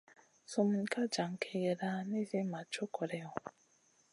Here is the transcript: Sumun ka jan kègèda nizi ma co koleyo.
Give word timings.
Sumun 0.51 0.85
ka 0.93 1.03
jan 1.13 1.33
kègèda 1.41 1.89
nizi 2.09 2.41
ma 2.51 2.59
co 2.73 2.83
koleyo. 2.95 3.29